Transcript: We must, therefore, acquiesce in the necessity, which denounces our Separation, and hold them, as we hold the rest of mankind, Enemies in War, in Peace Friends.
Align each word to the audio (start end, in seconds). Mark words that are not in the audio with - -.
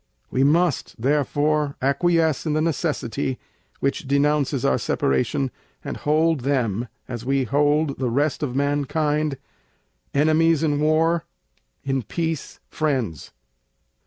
We 0.31 0.43
must, 0.43 0.99
therefore, 0.99 1.75
acquiesce 1.79 2.47
in 2.47 2.53
the 2.53 2.61
necessity, 2.63 3.37
which 3.81 4.07
denounces 4.07 4.65
our 4.65 4.79
Separation, 4.79 5.51
and 5.83 5.95
hold 5.97 6.39
them, 6.39 6.87
as 7.07 7.23
we 7.23 7.43
hold 7.43 7.99
the 7.99 8.09
rest 8.09 8.41
of 8.41 8.55
mankind, 8.55 9.37
Enemies 10.11 10.63
in 10.63 10.79
War, 10.79 11.25
in 11.83 12.01
Peace 12.01 12.59
Friends. 12.67 13.29